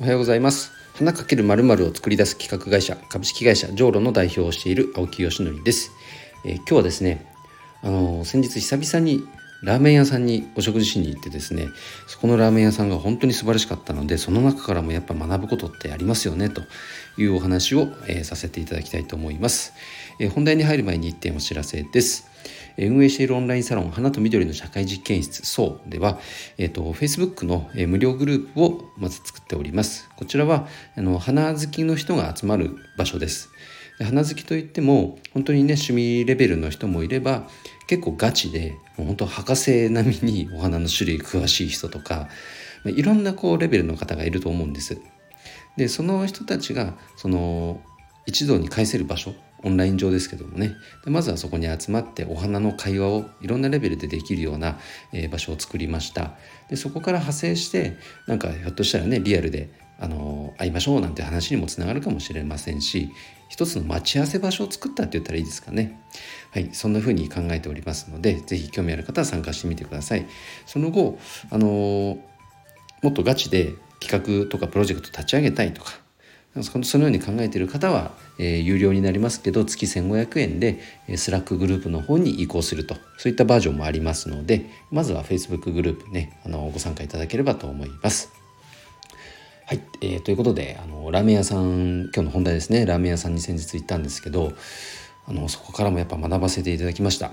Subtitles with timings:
[0.00, 0.72] おはようございます。
[0.94, 5.92] 花かけるまるを作り出す企画会社株式会社ジョーロの代表をしている青木よしのりです、
[6.46, 7.30] えー、今日はですね
[7.82, 9.22] あのー、先日久々に
[9.62, 11.66] ラーメン屋さんにお食事しに行ってですね
[12.06, 16.62] そこのラーメン屋さんが本当に素晴らしかったのでその中からもやっぱ学ぶことってありますよねと
[17.18, 19.74] いうお話を、えー、させていただきたいと思います、
[20.18, 22.29] えー、本題に入る前に1点お知らせです。
[22.78, 26.18] 運営しているオンラインサロン花と緑の社会実験室そうでは、
[26.58, 30.66] えー、と Facebook の無料グループをまず作っておりますこちらは
[30.96, 33.50] あの花好きの人が集まる場所です
[34.04, 37.46] 花好きといっても本当にね趣味レベルの人もいれば
[37.86, 42.28] 結構ガチでもう本当博士並みにお花の種類詳しい人とか
[42.84, 44.98] いろんなこうレベルの方がいると思うんです。
[45.76, 47.80] でその人たちがその
[48.26, 50.76] 一堂に会せる場所オンライン上ですけどもね。
[51.04, 54.78] でまずはそこに集まってお花の会話をいろんなレベルでできるような、
[55.12, 56.34] えー、場所を作りました。
[56.68, 57.96] でそこから派生して
[58.26, 63.10] なんかひょっとしたらねリアルであの会いましょうなんて話にもつながるかもしれませんし
[63.50, 66.00] 一つの待ち合わせ場所を作ったって言ったらいいですかね。
[66.52, 70.26] はいそんな風に考えておりますので是非興味ある方は参加してみてください。
[70.66, 71.18] その後
[71.50, 72.18] あの
[73.02, 76.00] もっとガチで企画とかプロジェクト立ち上げたいとか
[76.62, 80.80] そのように考えている方は、えー、有料になりますけど月1500円で
[81.16, 88.32] スラックグループの方に移行するとそういったバージョンもありますのでまずは Facebook グループねあのご参加いただければと思います。
[89.66, 92.84] はい、えー、ということであのラーメン屋さん今日の本題ですね。
[92.84, 94.52] ラーメン屋さんに先日行ったんですけど
[95.26, 97.30] あのそこからもやっぱ学ばせていただきました。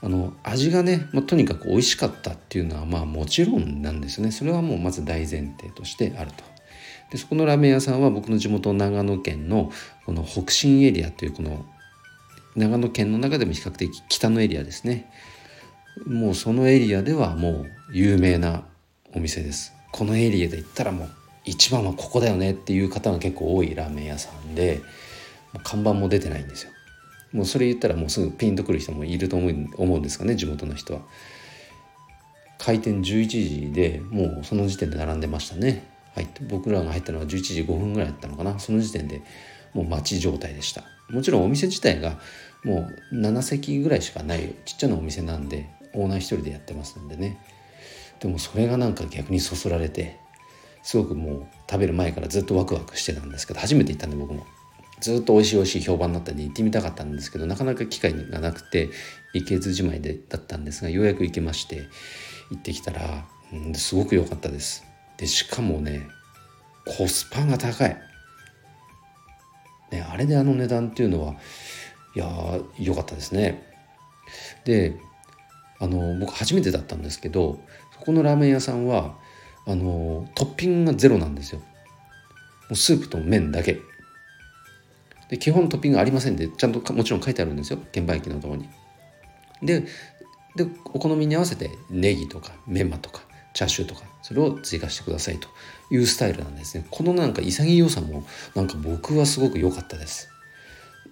[0.00, 4.30] あの味がね、まあ、とにかく美味しかったっていうのはまあもちろんなんですね。
[4.30, 6.57] それはもうまず大前提としてあると。
[7.10, 9.72] でそこのラーメン屋さんは僕の地元長野県の
[10.04, 11.64] この北信エリアというこの
[12.54, 15.10] 長野県の中でも比較的北のエリアですね。
[16.06, 18.64] もうそのエリアではもう有名な
[19.14, 19.72] お店です。
[19.92, 21.10] このエリアで行ったらもう
[21.44, 24.82] 一番はここだよねっていう方が結構多いラーメン屋さんで
[25.64, 26.72] 看板も出てないんですよ。
[27.32, 31.00] もうそれ言ったらもうすぐピンとくる人もいると思う思うんですかね地元の人は。
[32.58, 35.97] 開店11時でもうその時点で並んでましたね。
[36.14, 38.58] はい僕らが入ったのは11時5分ぐらいだったのかな。
[38.58, 39.22] その時点で
[39.74, 40.84] もう待ち状態でした。
[41.10, 42.18] もちろんお店自体が
[42.64, 47.38] もう7席ぐらいしかないちっちゃなお店なんでオーナー一人でやってますんでね。
[48.20, 50.18] でもそれがなんか逆にそそられて
[50.82, 54.46] すごくもう食べる前からずっとワクワクしてたんですけど初めて行ったんで僕も。
[55.00, 58.90] ずっと美味しい美味しい評判になったんで行ってみたかったんですけどなかなか機会がなくて
[59.32, 61.88] 行けずじまいでだったんですがようやく行けまして
[62.50, 64.87] 行ってきたら、うん、すごく良かったです。
[65.18, 66.08] でしかもね
[66.86, 67.96] コスパが高い、
[69.90, 71.34] ね、あれであの値段っていうのは
[72.14, 73.62] いやー良かったですね。
[74.64, 74.96] で
[75.78, 77.60] あの僕初めてだったんですけど
[77.92, 79.16] そこのラーメン屋さんは
[79.66, 81.60] あのトッピングがゼロなんですよ。
[81.60, 81.66] も
[82.72, 83.80] うスープと麺だけ。
[85.28, 87.78] で基本トッピングありませんでちゃんともちろん書いてあるんですよ。
[87.92, 88.68] 券売機のところに。
[89.62, 89.84] で
[90.56, 93.22] でお好みに合わせてネギとかメンマとか
[93.58, 95.48] チャーシューとかそれを追加してくださいと
[95.90, 98.24] いうスタイルなんですねこのなんか潔さも
[98.54, 100.28] なんか僕はすごく良かったです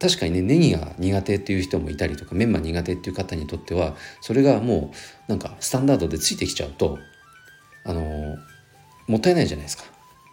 [0.00, 4.90] 確かにねネギが苦手っていう人もいたりとかメンマ苦手っていう方にとってはそれがも
[5.28, 6.98] うなんかスタンダードでついてきちゃうと
[7.84, 8.36] あの
[9.06, 9.84] もったいないじゃないですか。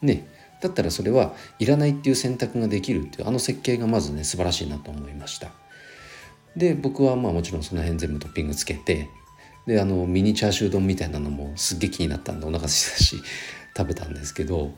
[0.00, 0.26] ね
[0.60, 5.52] だったらそれはいらないっていう選択ができるっていうあの設計がまずね素晴らしいなと思いました。
[6.56, 9.08] で僕はまあもちろんその辺全部トッピングつけて
[9.66, 13.22] であのミニチャーシュー丼みたいなのもすっげえ気になったんでお腹すいたし
[13.76, 14.72] 食べたんですけど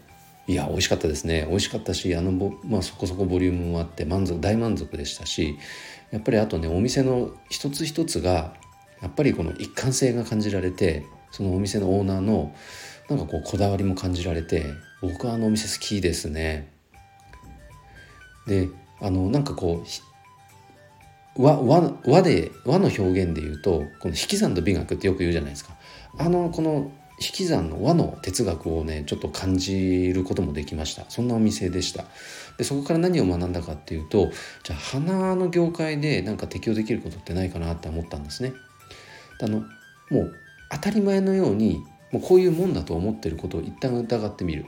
[0.46, 2.32] いや美味しかったですね美味しかったしあの
[2.64, 5.58] まあ、そこそこボリュームもあって満足大満足でしたし
[6.10, 8.54] やっぱりあとねお店の一つ一つが
[9.00, 12.54] やっぱりこの一貫性が感じられてそのお店のオーナーの
[13.08, 14.64] なんかこうこだわりも感じられて
[15.02, 16.72] 僕はあのお店好きですね。
[18.46, 18.68] で
[19.00, 19.88] あのなんかこう
[21.36, 25.74] 和和和で和の表現で言うとこの引き算と美学ってよく言うじゃないですか。
[26.18, 31.04] あのこの引き算の和の哲学をねちょっと感じることもできました。
[31.08, 32.04] そんなお店でした。
[32.56, 34.30] でそこから何を学んだかっていうと
[34.62, 38.52] じゃあ花の業界でなんか適用できることってないかなって思ったんですね。
[39.40, 39.64] あの
[40.10, 40.34] もう
[40.70, 41.82] 当たり前のように
[42.12, 44.66] もうこういうもんだと思ってることを一旦疑ってみる。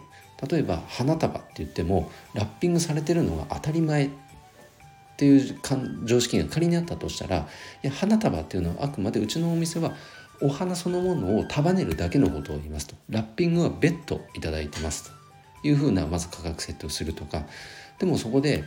[0.51, 4.11] 例えば花束って言ってもラッピングされてるのが当たり前っ
[5.17, 5.59] っていう
[6.05, 7.49] 常識が仮にあったとしたら
[7.83, 9.95] いや花束っていうのはあくまでうちのお店は
[10.43, 15.11] お花そのものを束ねるだけのことを言いますとラッピングは別途いただいてます
[15.63, 17.47] というふうなまず価格設定をするとか
[17.99, 18.65] でもそこで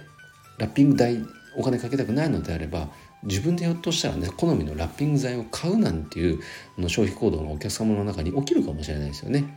[0.58, 1.20] ラッピング代
[1.56, 2.88] お金かけたくないのであれば
[3.22, 6.40] 自分でひょっとしたらね好みのラッピング剤を買うなんていう
[6.80, 9.56] の消費行動がお客様の中に起きるかもしれないですよね。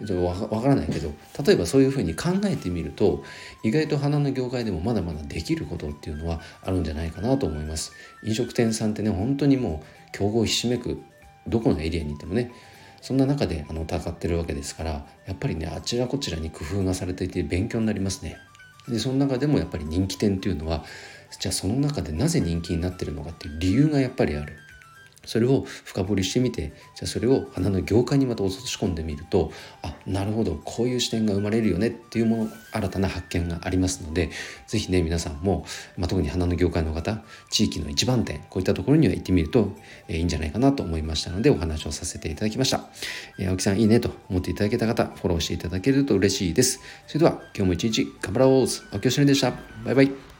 [0.00, 1.12] わからないけど
[1.44, 3.22] 例えばそういうふうに考えてみると
[3.62, 7.92] 意外と花の業界でもまだまだできることっていうのはあるんじゃないかなと思います。
[8.24, 11.02] 飲食店さんってね本当にもう競合ひしめく
[11.46, 12.52] どこのエリアに行ってもね
[13.00, 18.36] そんな中であの戦ってるわけですからやっぱりねあちらこちらに工夫がされていて勉強になりますね。
[18.88, 20.84] でその中でもやっぱり人気店っていうのは
[21.38, 24.56] じゃあその中でなぜ人気になってるのかっていう理由がやっぱりある。
[25.24, 29.52] それを深掘りしてみてじゃあそれを花の業界にまた落とし込んでみると
[29.82, 34.30] あなるほどこういう視点が生まれるよねっていうもの新たな発見がありますので
[34.66, 35.64] 是非ね皆さんも、
[35.96, 39.72] まあ、特に花の業界の方地域の一番店こういったところには行ってみると、
[40.08, 42.84] えー、いいんじゃないかなと思いましたのでお話をさせていただきました、
[43.38, 46.80] えー、青木さんいいねと思っていただけた方フォローしていただけると嬉しいです。
[47.06, 48.50] それでは今日も一日頑張ろう。
[48.92, 49.52] 青木よしのりでした。
[49.84, 50.31] バイバイ。